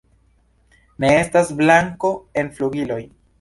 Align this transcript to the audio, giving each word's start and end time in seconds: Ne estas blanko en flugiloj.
Ne 1.03 1.11
estas 1.17 1.51
blanko 1.61 2.11
en 2.45 2.51
flugiloj. 2.57 2.99